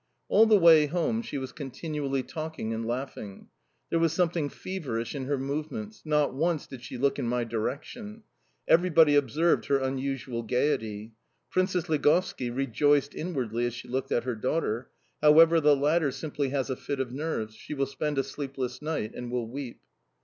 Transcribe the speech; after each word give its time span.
All 0.29 0.47
the 0.47 0.57
way 0.57 0.87
home 0.87 1.21
she 1.21 1.37
was 1.37 1.51
continually 1.51 2.23
talking 2.23 2.73
and 2.73 2.87
laughing. 2.87 3.49
There 3.91 3.99
was 3.99 4.13
something 4.13 4.49
feverish 4.49 5.13
in 5.13 5.25
her 5.25 5.37
movements; 5.37 6.01
not 6.05 6.33
once 6.33 6.65
did 6.65 6.81
she 6.81 6.97
look 6.97 7.19
in 7.19 7.27
my 7.27 7.43
direction. 7.43 8.23
Everybody 8.67 9.13
observed 9.13 9.67
her 9.67 9.77
unusual 9.77 10.41
gaiety. 10.41 11.13
Princess 11.51 11.87
Ligovski 11.87 12.49
rejoiced 12.49 13.13
inwardly 13.13 13.67
as 13.67 13.75
she 13.75 13.87
looked 13.87 14.11
at 14.11 14.23
her 14.23 14.33
daughter. 14.33 14.89
However, 15.21 15.61
the 15.61 15.75
latter 15.75 16.09
simply 16.09 16.49
has 16.49 16.71
a 16.71 16.75
fit 16.75 16.99
of 16.99 17.11
nerves: 17.11 17.53
she 17.53 17.75
will 17.75 17.85
spend 17.85 18.17
a 18.17 18.23
sleepless 18.23 18.81
night, 18.81 19.13
and 19.13 19.29
will 19.31 19.47
weep. 19.47 19.81